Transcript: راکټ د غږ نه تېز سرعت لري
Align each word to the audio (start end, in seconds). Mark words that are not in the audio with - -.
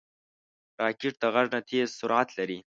راکټ 0.81 1.13
د 1.21 1.23
غږ 1.35 1.47
نه 1.55 1.59
تېز 1.69 1.87
سرعت 1.99 2.29
لري 2.37 2.59